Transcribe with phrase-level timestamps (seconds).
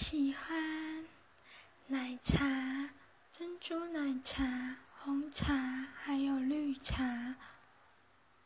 [0.00, 1.04] 喜欢
[1.88, 2.38] 奶茶
[3.32, 5.56] 珍珠奶茶红茶
[5.96, 7.27] 还有绿茶。